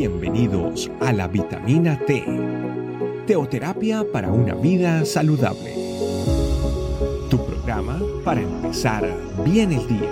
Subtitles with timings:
[0.00, 2.24] Bienvenidos a la vitamina T,
[3.26, 5.74] teoterapia para una vida saludable.
[7.28, 10.10] Tu programa para empezar bien el día.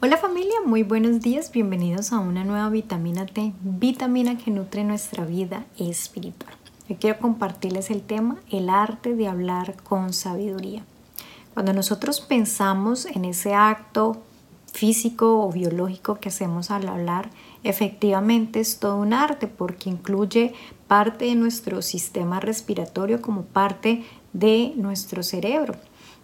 [0.00, 5.24] Hola familia, muy buenos días, bienvenidos a una nueva vitamina T, vitamina que nutre nuestra
[5.24, 6.54] vida espiritual.
[6.88, 10.84] Yo quiero compartirles el tema, el arte de hablar con sabiduría.
[11.54, 14.20] Cuando nosotros pensamos en ese acto
[14.72, 17.30] físico o biológico que hacemos al hablar,
[17.62, 20.52] efectivamente es todo un arte porque incluye
[20.88, 25.76] parte de nuestro sistema respiratorio como parte de nuestro cerebro.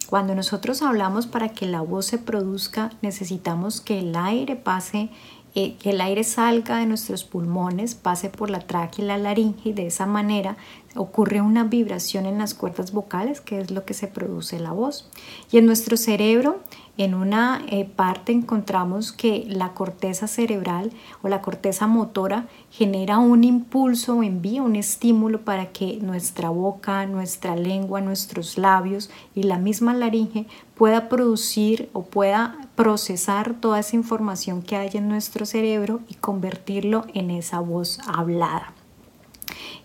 [0.09, 5.10] Cuando nosotros hablamos para que la voz se produzca, necesitamos que el aire pase
[5.54, 9.70] eh, que el aire salga de nuestros pulmones, pase por la tráquea y la laringe
[9.70, 10.56] y de esa manera
[10.95, 15.09] ocurre una vibración en las cuerdas vocales que es lo que se produce la voz.
[15.50, 16.60] Y en nuestro cerebro
[17.01, 23.42] en una eh, parte encontramos que la corteza cerebral o la corteza motora genera un
[23.42, 29.95] impulso envía un estímulo para que nuestra boca, nuestra lengua, nuestros labios y la misma
[29.95, 36.16] laringe pueda producir o pueda procesar toda esa información que hay en nuestro cerebro y
[36.16, 38.74] convertirlo en esa voz hablada.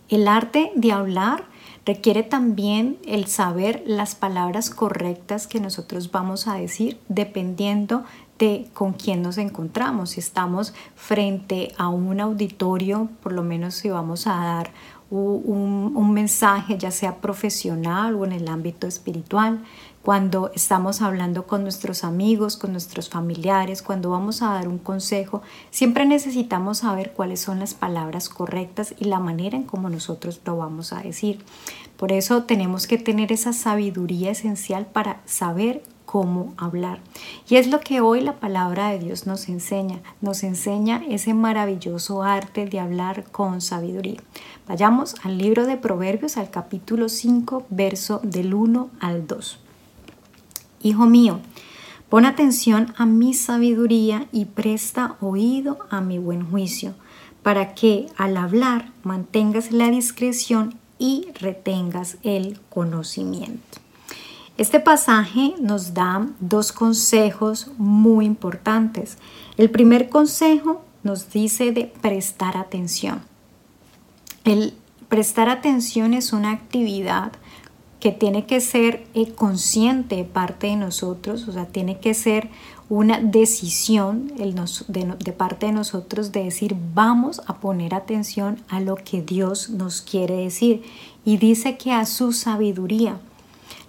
[0.09, 1.45] El arte de hablar
[1.85, 8.03] Requiere también el saber las palabras correctas que nosotros vamos a decir dependiendo
[8.39, 10.11] de con quién nos encontramos.
[10.11, 14.71] Si estamos frente a un auditorio, por lo menos si vamos a dar
[15.09, 19.63] un, mensaje, ya sea profesional o en el ámbito espiritual,
[20.01, 25.41] cuando estamos hablando con nuestros amigos, con nuestros familiares, cuando vamos a dar un consejo,
[25.71, 30.57] siempre necesitamos saber cuáles son las palabras correctas y la manera en cómo nosotros lo
[30.57, 31.43] vamos a decir.
[31.97, 35.81] Por eso tenemos que tener esa sabiduría esencial para saber
[36.15, 36.99] cómo hablar.
[37.49, 39.99] Y es lo que hoy la palabra de Dios nos enseña.
[40.21, 44.21] Nos enseña ese maravilloso arte de hablar con sabiduría.
[44.65, 49.59] Vayamos al libro de Proverbios, al capítulo 5, verso del 1 al 2.
[50.83, 51.41] Hijo mío,
[52.07, 56.93] pon atención a mi sabiduría y presta oído a mi buen juicio,
[57.43, 63.84] para que al hablar mantengas la discreción y retengas el conocimiento.
[64.57, 69.17] Este pasaje nos da dos consejos muy importantes.
[69.57, 73.21] El primer consejo nos dice de prestar atención.
[74.45, 74.73] El
[75.09, 77.33] prestar atención es una actividad
[77.99, 82.49] que tiene que ser eh, consciente parte de nosotros, o sea, tiene que ser
[82.87, 88.95] una decisión de, de, parte de nosotros de decir vamos a poner atención a lo
[88.95, 90.83] que Dios nos quiere decir.
[91.25, 93.17] Y dice que a su sabiduría.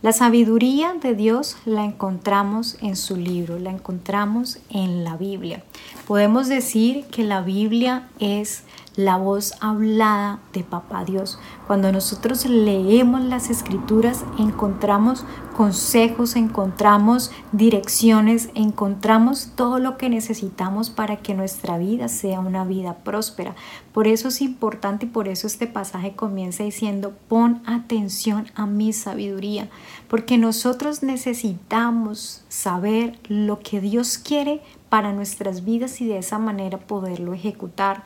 [0.07, 5.65] La sabiduría de Dios la encontramos en su libro, la encontramos en la Biblia.
[6.07, 8.63] Podemos decir que la Biblia es
[8.97, 11.39] la voz hablada de Papá Dios.
[11.67, 15.25] Cuando nosotros leemos las escrituras encontramos
[15.57, 22.95] consejos, encontramos direcciones, encontramos todo lo que necesitamos para que nuestra vida sea una vida
[23.05, 23.55] próspera.
[23.93, 28.93] Por eso es importante y por eso este pasaje comienza diciendo, pon atención a mi
[28.93, 29.69] sabiduría,
[30.09, 36.79] porque nosotros necesitamos saber lo que Dios quiere para nuestras vidas y de esa manera
[36.79, 38.05] poderlo ejecutar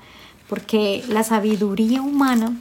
[0.51, 2.61] porque la sabiduría humana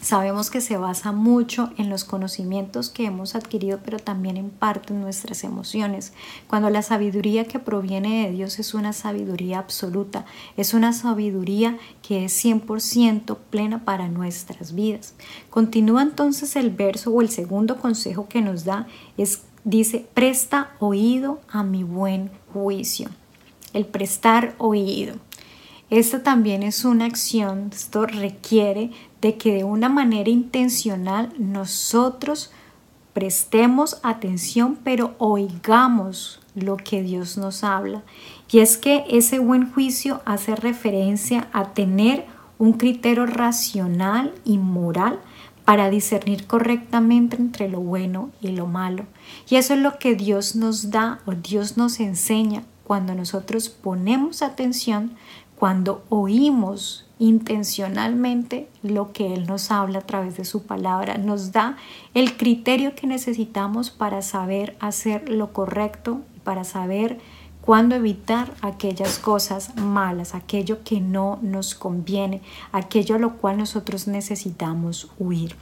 [0.00, 4.94] sabemos que se basa mucho en los conocimientos que hemos adquirido, pero también en parte
[4.94, 6.14] en nuestras emociones.
[6.48, 10.24] Cuando la sabiduría que proviene de Dios es una sabiduría absoluta,
[10.56, 15.12] es una sabiduría que es 100% plena para nuestras vidas.
[15.50, 18.86] Continúa entonces el verso o el segundo consejo que nos da
[19.18, 23.10] es dice, "Presta oído a mi buen juicio."
[23.74, 25.27] El prestar oído.
[25.90, 28.90] Esta también es una acción, esto requiere
[29.22, 32.50] de que de una manera intencional nosotros
[33.14, 38.02] prestemos atención, pero oigamos lo que Dios nos habla.
[38.50, 42.26] Y es que ese buen juicio hace referencia a tener
[42.58, 45.20] un criterio racional y moral
[45.64, 49.06] para discernir correctamente entre lo bueno y lo malo.
[49.48, 54.42] Y eso es lo que Dios nos da o Dios nos enseña cuando nosotros ponemos
[54.42, 55.12] atención,
[55.58, 61.76] cuando oímos intencionalmente lo que Él nos habla a través de su palabra, nos da
[62.14, 67.18] el criterio que necesitamos para saber hacer lo correcto, para saber
[67.60, 72.40] cuándo evitar aquellas cosas malas, aquello que no nos conviene,
[72.70, 75.56] aquello a lo cual nosotros necesitamos huir.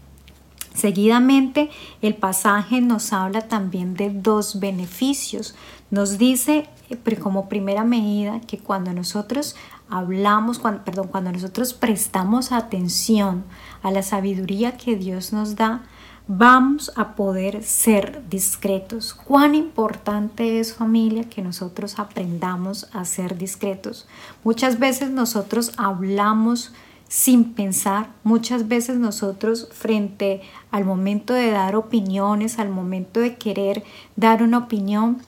[0.77, 1.71] Seguidamente,
[2.03, 5.55] el pasaje nos habla también de dos beneficios.
[5.91, 9.57] Nos dice eh, como primera medida que cuando nosotros
[9.89, 13.45] hablamos, perdón, cuando nosotros prestamos atención
[13.83, 15.83] a la sabiduría que Dios nos da,
[16.29, 19.15] vamos a poder ser discretos.
[19.15, 24.07] Cuán importante es familia que nosotros aprendamos a ser discretos.
[24.45, 26.75] Muchas veces nosotros hablamos
[27.09, 28.11] sin pensar.
[28.25, 33.85] Muchas veces nosotros frente al momento de dar opiniones, al momento de querer
[34.17, 35.19] dar una opinión,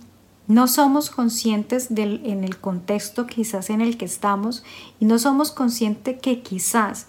[0.48, 4.64] no somos conscientes del, en el contexto quizás en el que estamos
[4.98, 7.06] y no somos conscientes que quizás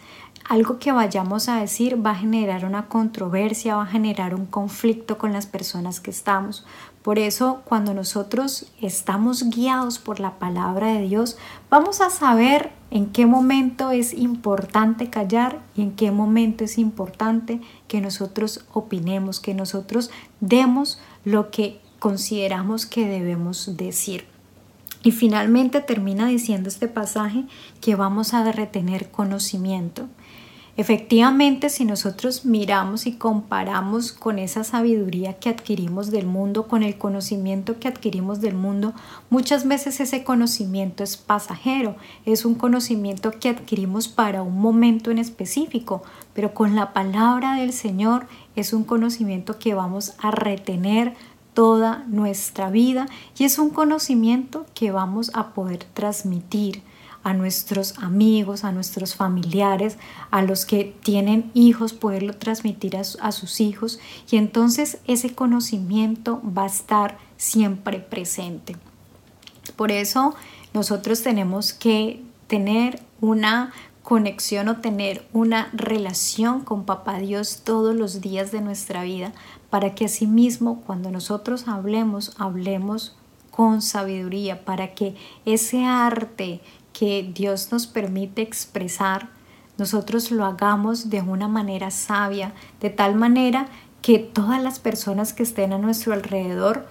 [0.50, 5.19] algo que vayamos a decir va a generar una controversia, va a generar un conflicto
[5.19, 6.66] con las personas que estamos.
[7.04, 11.38] Por eso, cuando nosotros estamos guiados por la palabra de Dios,
[11.69, 17.62] vamos a saber en qué momento es importante callar y en qué momento es importante
[17.88, 20.10] que nosotros opinemos, que nosotros
[20.40, 24.38] demos lo que consideramos que debemos decir.
[25.04, 27.46] Y finalmente termina diciendo este pasaje
[27.81, 30.07] que vamos a retener conocimiento.
[30.80, 36.98] Efectivamente, si nosotros miramos y comparamos con esa sabiduría que adquirimos del mundo, con el
[36.98, 38.94] conocimiento que adquirimos del mundo,
[39.30, 45.18] muchas veces ese conocimiento es pasajero, es un conocimiento que adquirimos para un momento en
[45.18, 46.02] específico,
[46.34, 51.13] pero con la palabra del Señor es un conocimiento que vamos a retener
[51.54, 53.07] toda nuestra vida
[53.38, 56.84] y es un conocimiento que vamos a poder transmitir
[57.24, 59.98] a nuestros amigos, a nuestros familiares,
[60.31, 64.00] a los que tienen hijos, poderlo transmitir a, sus hijos
[64.31, 68.78] y entonces ese conocimiento va a estar siempre presente.
[69.75, 70.36] Por eso
[70.74, 73.74] nosotros tenemos que tener una
[74.09, 79.33] conexión o tener una relación con Papá Dios todos los días de nuestra vida
[79.69, 83.15] para que asimismo cuando nosotros hablemos, hablemos
[83.51, 85.15] con sabiduría, para que
[85.45, 86.59] ese arte
[86.91, 89.29] que Dios nos permite expresar,
[89.77, 93.67] nosotros lo hagamos de una manera sabia, de tal manera
[94.01, 96.88] que todas las personas que estén a nuestro alrededor,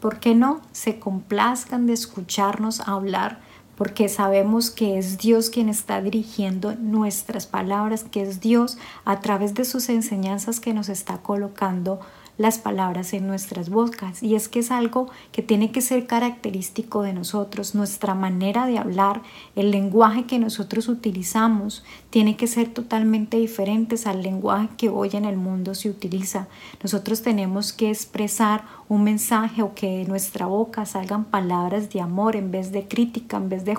[0.00, 3.46] ¿por qué no?, se complazcan de escucharnos hablar,
[3.78, 9.54] porque sabemos que es Dios quien está dirigiendo nuestras palabras, que es Dios a través
[9.54, 12.00] de sus enseñanzas que nos está colocando
[12.38, 17.02] las palabras en nuestras bocas y es que es algo que tiene que ser característico
[17.02, 19.22] de nosotros, nuestra manera de hablar,
[19.56, 25.24] el lenguaje que nosotros utilizamos tiene que ser totalmente diferentes al lenguaje que hoy en
[25.24, 26.46] el mundo se utiliza.
[26.82, 32.36] Nosotros tenemos que expresar un mensaje o que de nuestra boca salgan palabras de amor
[32.36, 33.76] en vez de crítica, en vez de,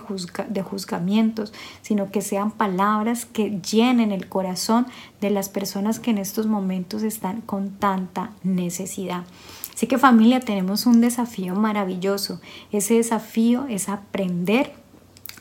[0.50, 4.85] de juzgamientos, sino que sean palabras que llenen el corazón
[5.21, 9.24] de las personas que en estos momentos están con tanta necesidad.
[9.74, 12.42] Así que familia, tenemos un desafío maravilloso.
[12.72, 14.74] Ese desafío es aprender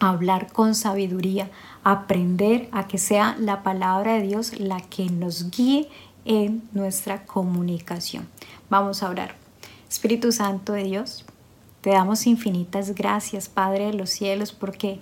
[0.00, 1.50] a hablar con sabiduría,
[1.82, 5.88] aprender a que sea la palabra de Dios la que nos guíe
[6.24, 8.28] en nuestra comunicación.
[8.70, 9.34] Vamos a orar.
[9.88, 11.24] Espíritu Santo de Dios,
[11.80, 15.00] te damos infinitas gracias, Padre de los cielos, porque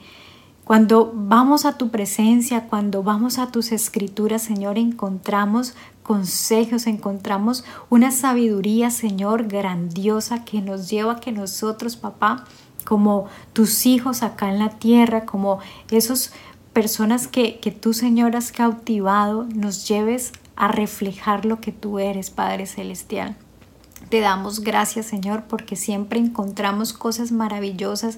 [0.67, 8.11] cuando vamos a tu presencia, cuando vamos a tus escrituras, Señor, encontramos consejos, encontramos una
[8.11, 12.47] sabiduría, Señor, grandiosa que nos lleva a que nosotros, papá,
[12.85, 15.61] como tus hijos acá en la tierra, como
[15.93, 16.33] esas
[16.73, 22.31] personas que, que tú, Señor, has cautivado, nos lleves a reflejar lo que tú eres,
[22.31, 23.37] Padre Celestial.
[24.09, 28.17] Te damos gracias, Señor, porque siempre encontramos cosas maravillosas,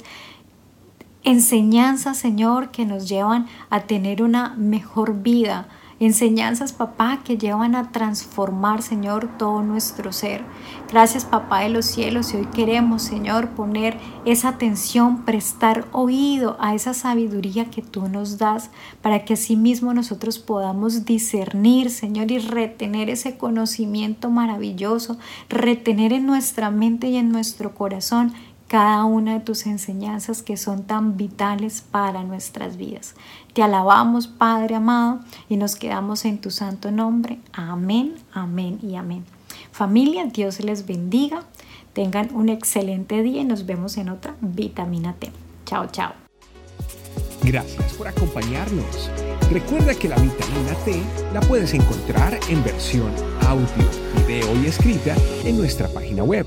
[1.28, 5.68] enseñanzas, Señor, que nos llevan a tener una mejor vida,
[6.00, 10.44] Enseñanzas, papá, que llevan a transformar, Señor, todo nuestro ser.
[10.92, 12.32] Gracias, papá de los cielos.
[12.32, 18.38] Y hoy queremos, Señor, poner esa atención, prestar oído a esa sabiduría que tú nos
[18.38, 18.70] das,
[19.02, 25.18] para que asimismo nosotros podamos discernir, Señor, y retener ese conocimiento maravilloso,
[25.49, 28.35] retener en nuestra mente y en nuestro corazón
[28.68, 33.14] cada una de tus enseñanzas que son tan vitales para nuestras vidas.
[33.54, 37.38] Te alabamos, Padre amado, y nos quedamos en tu santo nombre.
[37.52, 39.25] Amén, amén y amén.
[39.72, 41.44] Familia, Dios les bendiga.
[41.94, 45.32] Tengan un excelente día y nos vemos en otra vitamina T.
[45.64, 46.12] Chao, chao.
[47.42, 49.10] Gracias por acompañarnos.
[49.50, 53.10] Recuerda que la vitamina T la puedes encontrar en versión
[53.46, 53.66] audio,
[54.26, 56.46] video y escrita en nuestra página web